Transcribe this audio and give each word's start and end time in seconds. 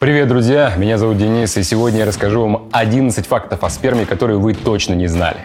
Привет, 0.00 0.28
друзья! 0.28 0.72
Меня 0.76 0.96
зовут 0.96 1.18
Денис, 1.18 1.56
и 1.56 1.64
сегодня 1.64 1.98
я 1.98 2.06
расскажу 2.06 2.42
вам 2.42 2.68
11 2.70 3.26
фактов 3.26 3.64
о 3.64 3.68
сперме, 3.68 4.06
которые 4.06 4.38
вы 4.38 4.54
точно 4.54 4.94
не 4.94 5.08
знали. 5.08 5.38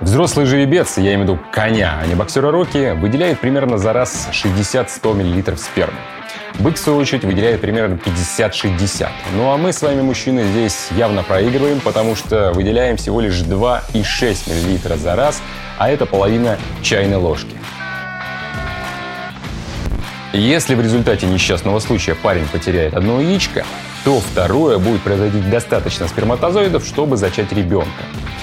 Взрослый 0.00 0.46
жеребец, 0.46 0.96
я 0.96 1.12
имею 1.12 1.18
в 1.18 1.22
виду 1.24 1.38
коня, 1.52 1.98
а 2.02 2.06
не 2.06 2.14
боксера 2.14 2.50
Рокки, 2.50 2.98
выделяет 2.98 3.38
примерно 3.38 3.76
за 3.76 3.92
раз 3.92 4.30
60-100 4.32 5.12
мл 5.12 5.56
спермы. 5.58 5.98
Бык, 6.58 6.76
в 6.76 6.78
свою 6.78 6.98
очередь, 7.00 7.24
выделяет 7.24 7.60
примерно 7.60 8.00
50-60. 8.02 9.10
Ну 9.36 9.52
а 9.52 9.58
мы 9.58 9.74
с 9.74 9.82
вами, 9.82 10.00
мужчины, 10.00 10.44
здесь 10.44 10.88
явно 10.92 11.22
проигрываем, 11.22 11.80
потому 11.80 12.16
что 12.16 12.52
выделяем 12.54 12.96
всего 12.96 13.20
лишь 13.20 13.42
2,6 13.42 14.88
мл 14.88 14.96
за 14.96 15.16
раз, 15.16 15.42
а 15.76 15.90
это 15.90 16.06
половина 16.06 16.56
чайной 16.80 17.18
ложки. 17.18 17.58
Если 20.34 20.74
в 20.74 20.80
результате 20.82 21.26
несчастного 21.26 21.78
случая 21.78 22.14
парень 22.14 22.46
потеряет 22.48 22.92
одно 22.92 23.18
яичко, 23.18 23.64
то 24.04 24.20
второе 24.20 24.76
будет 24.78 25.00
производить 25.00 25.48
достаточно 25.48 26.06
сперматозоидов, 26.06 26.84
чтобы 26.84 27.16
зачать 27.16 27.50
ребенка. 27.52 28.02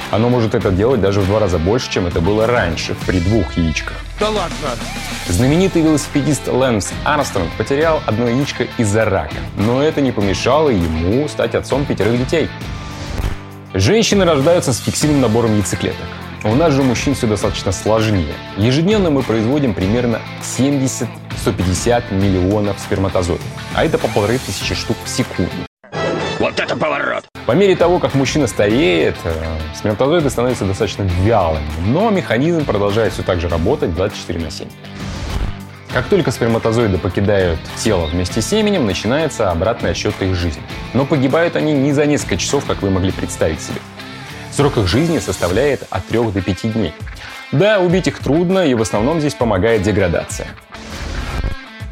Оно 0.09 0.29
может 0.29 0.55
это 0.55 0.71
делать 0.71 0.99
даже 0.99 1.21
в 1.21 1.27
два 1.27 1.39
раза 1.39 1.59
больше, 1.59 1.91
чем 1.91 2.07
это 2.07 2.21
было 2.21 2.47
раньше, 2.47 2.95
при 3.05 3.19
двух 3.19 3.55
яичках. 3.55 3.97
Да 4.19 4.29
ладно! 4.29 4.55
Знаменитый 5.27 5.83
велосипедист 5.83 6.47
Лэнс 6.47 6.91
Армстронг 7.03 7.51
потерял 7.53 8.01
одно 8.07 8.29
яичко 8.29 8.65
из-за 8.77 9.05
рака, 9.05 9.37
но 9.55 9.83
это 9.83 10.01
не 10.01 10.11
помешало 10.11 10.69
ему 10.69 11.27
стать 11.27 11.53
отцом 11.53 11.85
пятерых 11.85 12.17
детей. 12.17 12.49
Женщины 13.75 14.25
рождаются 14.25 14.73
с 14.73 14.79
фиксированным 14.79 15.21
набором 15.21 15.53
яйцеклеток. 15.55 16.05
У 16.45 16.53
нас 16.53 16.73
же 16.73 16.81
у 16.81 16.83
мужчин 16.83 17.15
все 17.15 17.25
достаточно 17.25 17.71
сложнее. 17.71 18.35
Ежедневно 18.55 19.09
мы 19.09 19.23
производим 19.23 19.73
примерно 19.73 20.21
70-150 20.43 22.13
миллионов 22.13 22.79
сперматозоидов, 22.79 23.43
а 23.73 23.83
это 23.83 23.97
по 23.97 24.07
полторы 24.07 24.37
тысячи 24.37 24.75
штук 24.75 24.95
в 25.03 25.09
секунду. 25.09 25.51
Вот 26.37 26.59
это 26.59 26.77
поворот! 26.77 27.25
По 27.47 27.53
мере 27.53 27.75
того, 27.75 27.97
как 27.97 28.13
мужчина 28.13 28.45
стареет, 28.45 29.15
э, 29.23 29.33
сперматозоиды 29.75 30.29
становятся 30.29 30.65
достаточно 30.65 31.01
вялыми, 31.23 31.65
но 31.87 32.11
механизм 32.11 32.63
продолжает 32.63 33.13
все 33.13 33.23
так 33.23 33.41
же 33.41 33.49
работать 33.49 33.95
24 33.95 34.39
на 34.39 34.51
7. 34.51 34.67
Как 35.93 36.05
только 36.05 36.29
сперматозоиды 36.29 36.99
покидают 36.99 37.59
тело 37.77 38.05
вместе 38.05 38.43
с 38.43 38.47
семенем, 38.47 38.85
начинается 38.85 39.49
обратный 39.49 39.91
отсчет 39.91 40.13
их 40.21 40.35
жизни. 40.35 40.61
Но 40.93 41.05
погибают 41.05 41.55
они 41.55 41.73
не 41.73 41.91
за 41.91 42.05
несколько 42.05 42.37
часов, 42.37 42.65
как 42.65 42.83
вы 42.83 42.91
могли 42.91 43.11
представить 43.11 43.61
себе. 43.61 43.79
Срок 44.55 44.77
их 44.77 44.87
жизни 44.87 45.19
составляет 45.19 45.83
от 45.89 46.05
3 46.05 46.31
до 46.31 46.41
5 46.41 46.73
дней. 46.73 46.93
Да, 47.51 47.81
убить 47.81 48.07
их 48.07 48.19
трудно, 48.19 48.65
и 48.65 48.73
в 48.73 48.81
основном 48.81 49.19
здесь 49.19 49.33
помогает 49.33 49.81
деградация. 49.81 50.47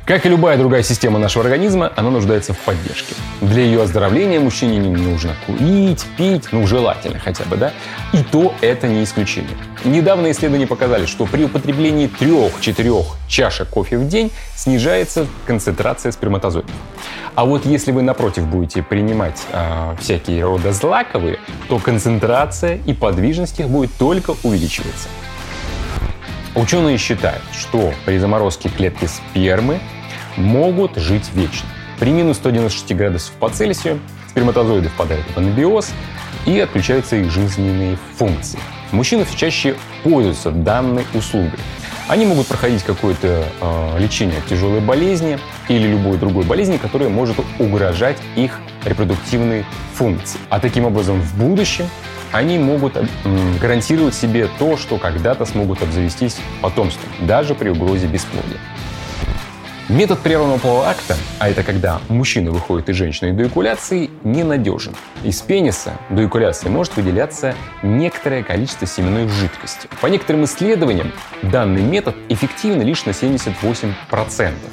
Как 0.05 0.25
и 0.25 0.29
любая 0.29 0.57
другая 0.57 0.81
система 0.81 1.19
нашего 1.19 1.43
организма, 1.43 1.91
она 1.97 2.09
нуждается 2.09 2.53
в 2.53 2.59
поддержке. 2.59 3.15
Для 3.41 3.63
ее 3.63 3.81
оздоровления 3.81 4.39
мужчине 4.39 4.77
не 4.77 4.89
нужно 4.89 5.35
курить, 5.45 6.05
пить, 6.17 6.53
ну 6.53 6.65
желательно 6.65 7.19
хотя 7.19 7.43
бы, 7.43 7.57
да? 7.57 7.73
И 8.13 8.23
то 8.23 8.53
это 8.61 8.87
не 8.87 9.03
исключение. 9.03 9.57
Недавно 9.85 10.31
исследования 10.31 10.65
показали, 10.65 11.05
что 11.05 11.25
при 11.25 11.43
употреблении 11.43 12.09
3-4 12.09 13.03
чашек 13.27 13.67
кофе 13.67 13.97
в 13.97 14.07
день 14.07 14.31
снижается 14.55 15.27
концентрация 15.45 16.13
сперматозоидов. 16.13 16.71
А 17.35 17.43
вот 17.43 17.65
если 17.65 17.91
вы, 17.91 18.01
напротив, 18.01 18.47
будете 18.47 18.81
принимать 18.81 19.41
э, 19.51 19.95
всякие 19.99 20.45
рода 20.45 20.71
злаковые, 20.71 21.37
то 21.67 21.79
концентрация 21.79 22.79
и 22.85 22.93
подвижность 22.93 23.59
их 23.59 23.67
будет 23.67 23.91
только 23.97 24.35
увеличиваться. 24.43 25.09
Ученые 26.55 26.97
считают, 26.97 27.43
что 27.51 27.93
при 28.05 28.19
заморозке 28.19 28.69
клетки 28.69 29.05
спермы 29.05 29.79
могут 30.37 30.95
жить 30.95 31.29
вечно. 31.33 31.67
При 31.99 32.11
минус 32.11 32.37
196 32.37 32.95
градусов 32.95 33.33
по 33.33 33.49
Цельсию 33.49 33.99
сперматозоиды 34.29 34.87
впадают 34.87 35.25
в 35.33 35.37
анабиоз 35.37 35.91
и 36.45 36.57
отключаются 36.59 37.17
их 37.17 37.31
жизненные 37.31 37.97
функции. 38.17 38.59
Мужчины 38.93 39.25
все 39.25 39.35
чаще 39.35 39.75
пользуются 40.03 40.51
данной 40.51 41.03
услугой. 41.15 41.59
Они 42.07 42.25
могут 42.25 42.47
проходить 42.47 42.83
какое-то 42.83 43.43
э, 43.59 43.99
лечение 43.99 44.37
от 44.37 44.45
тяжелой 44.45 44.81
болезни 44.81 45.39
или 45.67 45.87
любой 45.87 46.17
другой 46.17 46.43
болезни, 46.45 46.77
которая 46.77 47.09
может 47.09 47.37
угрожать 47.57 48.17
их 48.35 48.59
репродуктивной 48.85 49.65
функции. 49.95 50.39
А 50.49 50.59
таким 50.59 50.85
образом 50.85 51.19
в 51.19 51.37
будущем 51.37 51.89
они 52.31 52.59
могут 52.59 52.97
гарантировать 53.59 54.13
себе 54.13 54.47
то, 54.59 54.77
что 54.77 54.97
когда-то 54.97 55.45
смогут 55.45 55.81
обзавестись 55.81 56.37
потомством, 56.61 57.09
даже 57.21 57.55
при 57.55 57.69
угрозе 57.69 58.05
бесплодия. 58.05 58.59
Метод 59.93 60.17
прерванного 60.21 60.57
полового 60.57 60.87
акта, 60.87 61.15
а 61.37 61.47
это 61.47 61.61
когда 61.61 62.01
мужчина 62.09 62.49
выходит 62.49 62.89
из 62.89 62.95
женщины 62.95 63.31
до 63.31 63.45
экуляции, 63.45 64.09
ненадежен. 64.23 64.95
Из 65.23 65.39
пениса 65.41 65.91
до 66.09 66.25
экуляции 66.25 66.67
может 66.67 66.95
выделяться 66.95 67.53
некоторое 67.83 68.41
количество 68.41 68.87
семенной 68.87 69.27
жидкости. 69.27 69.87
По 70.01 70.07
некоторым 70.07 70.45
исследованиям, 70.45 71.11
данный 71.43 71.83
метод 71.83 72.15
эффективен 72.29 72.81
лишь 72.81 73.05
на 73.05 73.11
78%. 73.11 73.53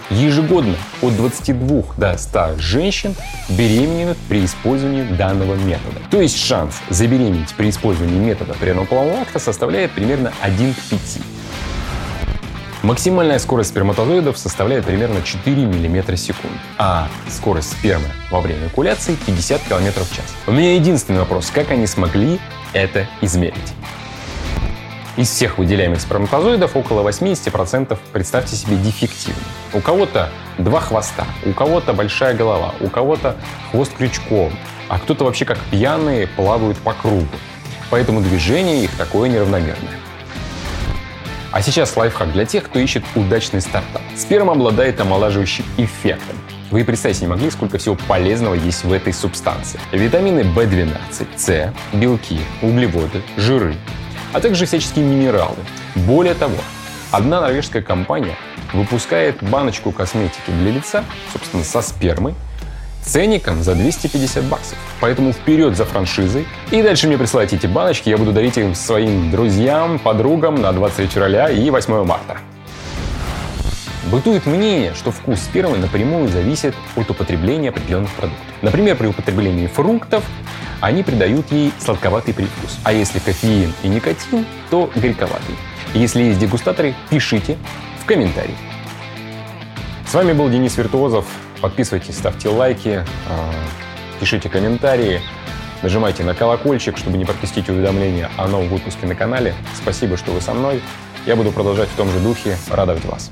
Ежегодно 0.09 0.77
от 1.03 1.15
22 1.15 1.83
до 1.99 2.17
100 2.17 2.55
женщин 2.57 3.15
беременеют 3.51 4.17
при 4.27 4.47
использовании 4.47 5.03
данного 5.03 5.55
метода. 5.55 6.01
То 6.11 6.23
есть 6.23 6.39
шанс 6.43 6.81
забеременеть 6.89 7.53
при 7.59 7.69
использовании 7.69 8.19
метода 8.19 8.55
прерванного 8.55 8.87
полового 8.87 9.21
акта 9.21 9.39
составляет 9.39 9.91
примерно 9.91 10.33
1 10.41 10.73
к 10.73 10.79
5. 10.89 11.40
Максимальная 12.83 13.39
скорость 13.39 13.71
сперматозоидов 13.71 14.39
составляет 14.39 14.87
примерно 14.87 15.21
4 15.23 15.67
мм 15.67 16.17
секунду, 16.17 16.57
а 16.79 17.09
скорость 17.29 17.73
спермы 17.73 18.07
во 18.31 18.41
время 18.41 18.69
экуляции 18.69 19.17
50 19.27 19.61
км 19.65 20.01
в 20.01 20.17
час. 20.17 20.25
У 20.47 20.53
меня 20.53 20.75
единственный 20.75 21.19
вопрос, 21.19 21.51
как 21.51 21.71
они 21.73 21.87
смогли 21.87 22.41
это 22.73 23.07
измерить? 23.21 23.75
Из 25.19 25.29
всех 25.29 25.59
выделяемых 25.59 26.01
сперматозоидов 26.01 26.75
около 26.75 27.07
80% 27.07 27.99
представьте 28.15 28.57
себе 28.57 28.77
дефективны. 28.77 29.43
У 29.75 29.81
кого-то 29.81 30.31
два 30.57 30.81
хвоста, 30.81 31.27
у 31.45 31.53
кого-то 31.53 31.93
большая 31.93 32.33
голова, 32.33 32.75
у 32.81 32.89
кого-то 32.89 33.37
хвост 33.71 33.93
крючком, 33.93 34.53
а 34.89 34.99
кто-то 34.99 35.25
вообще 35.25 35.45
как 35.45 35.59
пьяные 35.71 36.27
плавают 36.29 36.79
по 36.79 36.95
кругу. 36.95 37.27
Поэтому 37.91 38.23
движение 38.23 38.85
их 38.85 38.97
такое 38.97 39.29
неравномерное. 39.29 39.99
А 41.53 41.63
сейчас 41.63 41.97
лайфхак 41.97 42.33
для 42.33 42.45
тех, 42.45 42.65
кто 42.65 42.79
ищет 42.79 43.03
удачный 43.17 43.61
стартап. 43.61 44.03
Сперма 44.17 44.53
обладает 44.53 45.01
омолаживающим 45.01 45.65
эффектом. 45.79 46.37
Вы 46.71 46.85
представить 46.85 47.21
не 47.21 47.27
могли, 47.27 47.51
сколько 47.51 47.79
всего 47.79 47.97
полезного 48.07 48.55
есть 48.55 48.85
в 48.85 48.93
этой 48.93 49.13
субстанции. 49.13 49.81
Витамины 49.91 50.41
В12, 50.41 51.27
С, 51.37 51.75
белки, 51.93 52.39
углеводы, 52.63 53.23
жиры, 53.37 53.75
а 54.33 54.41
также 54.41 54.67
всяческие 54.67 55.05
минералы. 55.05 55.57
Более 55.97 56.35
того, 56.35 56.55
одна 57.11 57.41
норвежская 57.41 57.83
компания 57.83 58.37
выпускает 58.73 59.43
баночку 59.43 59.91
косметики 59.91 60.53
для 60.61 60.71
лица, 60.71 61.05
собственно, 61.33 61.65
со 61.65 61.83
спермой, 61.83 62.37
ценником 63.03 63.63
за 63.63 63.75
250 63.75 64.45
баксов. 64.45 64.79
Поэтому 65.01 65.33
вперед 65.33 65.77
за 65.77 65.85
франшизой. 65.85 66.47
И 66.71 66.83
дальше 66.83 67.07
мне 67.07 67.19
присылайте 67.19 67.57
эти 67.57 67.67
баночки, 67.67 68.09
я 68.09 68.19
буду 68.19 68.33
дарить 68.33 68.59
их 68.59 68.77
своим 68.77 69.31
друзьям, 69.31 69.99
подругам 69.99 70.57
на 70.57 70.73
23 70.73 71.07
февраля 71.09 71.49
и 71.49 71.71
8 71.71 72.05
марта. 72.05 72.39
Бытует 74.11 74.47
мнение, 74.47 74.93
что 74.95 75.13
вкус 75.13 75.41
спермы 75.41 75.79
напрямую 75.79 76.29
зависит 76.29 76.75
от 76.97 77.09
употребления 77.11 77.69
определенных 77.69 78.11
продуктов. 78.13 78.45
Например, 78.63 78.97
при 78.97 79.07
употреблении 79.07 79.67
фруктов 79.69 80.25
они 80.81 81.03
придают 81.03 81.53
ей 81.53 81.73
сладковатый 81.79 82.35
привкус. 82.35 82.79
А 82.83 82.93
если 82.93 83.19
кофеин 83.19 83.73
и 83.83 83.89
никотин, 83.89 84.47
то 84.71 84.91
горьковатый. 84.97 85.55
Если 85.95 86.23
есть 86.23 86.41
дегустаторы, 86.41 86.95
пишите 87.11 87.59
в 88.03 88.07
комментарии. 88.07 88.57
С 90.09 90.15
вами 90.15 90.33
был 90.33 90.49
Денис 90.49 90.77
Виртуозов. 90.77 91.25
Подписывайтесь, 91.61 92.17
ставьте 92.17 92.49
лайки, 92.49 93.05
а, 93.29 93.53
пишите 94.19 94.49
комментарии, 94.49 95.21
нажимайте 95.83 96.25
на 96.25 96.35
колокольчик, 96.35 96.97
чтобы 96.97 97.19
не 97.19 97.25
пропустить 97.25 97.69
уведомления 97.69 98.31
о 98.37 98.49
новом 98.49 98.69
выпуске 98.69 99.07
на 99.07 99.15
канале. 99.15 99.55
Спасибо, 99.75 100.17
что 100.17 100.33
вы 100.33 100.41
со 100.41 100.55
мной. 100.55 100.83
Я 101.27 101.37
буду 101.37 101.53
продолжать 101.53 101.89
в 101.89 101.97
том 101.97 102.11
же 102.11 102.19
духе, 102.21 102.57
радовать 102.71 103.05
вас. 103.05 103.31